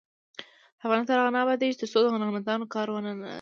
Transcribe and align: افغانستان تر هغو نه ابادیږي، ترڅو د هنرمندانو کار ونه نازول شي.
افغانستان 0.85 1.15
تر 1.17 1.19
هغو 1.21 1.33
نه 1.35 1.39
ابادیږي، 1.43 1.75
ترڅو 1.81 1.99
د 2.03 2.07
هنرمندانو 2.15 2.65
کار 2.73 2.87
ونه 2.89 3.11
نازول 3.13 3.27
شي. 3.27 3.29